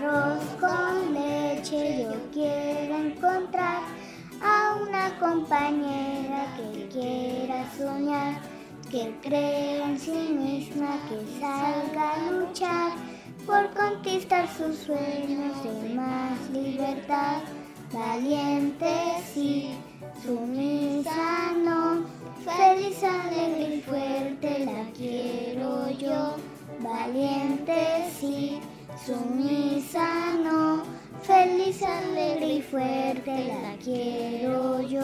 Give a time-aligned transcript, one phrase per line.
[0.00, 2.04] arroz con leche.
[2.04, 3.82] Yo quiero encontrar
[4.42, 8.40] a una compañera que quiera soñar,
[8.90, 12.92] que cree en sí misma, que salga a luchar
[13.46, 17.42] por conquistar sus sueños de más libertad,
[17.92, 19.36] valientes
[28.96, 30.82] sí, sumisa no,
[31.22, 35.00] feliz, alegre y fuerte la quiero yo.